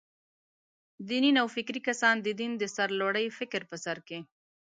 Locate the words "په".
3.69-3.75